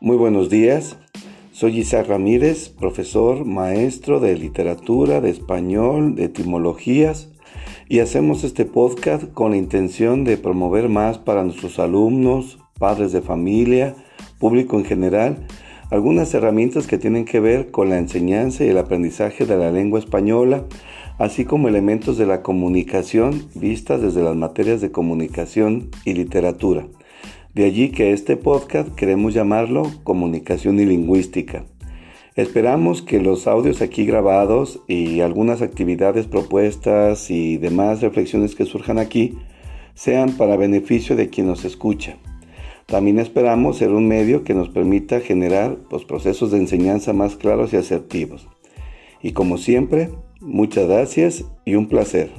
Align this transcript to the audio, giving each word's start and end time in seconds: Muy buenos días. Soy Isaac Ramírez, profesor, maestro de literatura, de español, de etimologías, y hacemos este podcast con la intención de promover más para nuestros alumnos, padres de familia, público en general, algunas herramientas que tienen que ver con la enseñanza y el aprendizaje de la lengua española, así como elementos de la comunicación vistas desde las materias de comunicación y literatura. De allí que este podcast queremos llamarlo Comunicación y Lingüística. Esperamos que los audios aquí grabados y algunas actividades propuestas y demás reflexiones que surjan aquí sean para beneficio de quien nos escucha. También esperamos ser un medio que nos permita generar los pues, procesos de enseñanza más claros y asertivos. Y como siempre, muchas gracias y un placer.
Muy 0.00 0.16
buenos 0.16 0.48
días. 0.48 0.96
Soy 1.50 1.80
Isaac 1.80 2.06
Ramírez, 2.06 2.68
profesor, 2.68 3.44
maestro 3.44 4.20
de 4.20 4.36
literatura, 4.36 5.20
de 5.20 5.30
español, 5.30 6.14
de 6.14 6.26
etimologías, 6.26 7.32
y 7.88 7.98
hacemos 7.98 8.44
este 8.44 8.64
podcast 8.64 9.24
con 9.34 9.50
la 9.50 9.56
intención 9.56 10.22
de 10.22 10.36
promover 10.36 10.88
más 10.88 11.18
para 11.18 11.42
nuestros 11.42 11.80
alumnos, 11.80 12.60
padres 12.78 13.10
de 13.10 13.22
familia, 13.22 13.96
público 14.38 14.78
en 14.78 14.84
general, 14.84 15.48
algunas 15.90 16.32
herramientas 16.32 16.86
que 16.86 16.98
tienen 16.98 17.24
que 17.24 17.40
ver 17.40 17.72
con 17.72 17.88
la 17.88 17.98
enseñanza 17.98 18.64
y 18.64 18.68
el 18.68 18.78
aprendizaje 18.78 19.46
de 19.46 19.56
la 19.56 19.72
lengua 19.72 19.98
española, 19.98 20.64
así 21.18 21.44
como 21.44 21.66
elementos 21.66 22.16
de 22.18 22.26
la 22.26 22.42
comunicación 22.42 23.48
vistas 23.56 24.00
desde 24.00 24.22
las 24.22 24.36
materias 24.36 24.80
de 24.80 24.92
comunicación 24.92 25.90
y 26.04 26.14
literatura. 26.14 26.86
De 27.54 27.64
allí 27.64 27.88
que 27.88 28.12
este 28.12 28.36
podcast 28.36 28.94
queremos 28.94 29.32
llamarlo 29.32 29.90
Comunicación 30.04 30.78
y 30.80 30.84
Lingüística. 30.84 31.64
Esperamos 32.36 33.02
que 33.02 33.20
los 33.20 33.46
audios 33.46 33.80
aquí 33.80 34.04
grabados 34.04 34.80
y 34.86 35.20
algunas 35.20 35.62
actividades 35.62 36.26
propuestas 36.26 37.30
y 37.30 37.56
demás 37.56 38.02
reflexiones 38.02 38.54
que 38.54 38.66
surjan 38.66 38.98
aquí 38.98 39.38
sean 39.94 40.32
para 40.32 40.56
beneficio 40.56 41.16
de 41.16 41.30
quien 41.30 41.46
nos 41.46 41.64
escucha. 41.64 42.16
También 42.86 43.18
esperamos 43.18 43.78
ser 43.78 43.90
un 43.90 44.06
medio 44.06 44.44
que 44.44 44.54
nos 44.54 44.68
permita 44.68 45.20
generar 45.20 45.70
los 45.70 45.88
pues, 45.88 46.04
procesos 46.04 46.50
de 46.52 46.58
enseñanza 46.58 47.12
más 47.12 47.36
claros 47.36 47.72
y 47.72 47.76
asertivos. 47.76 48.46
Y 49.22 49.32
como 49.32 49.58
siempre, 49.58 50.10
muchas 50.40 50.86
gracias 50.86 51.44
y 51.64 51.74
un 51.74 51.88
placer. 51.88 52.30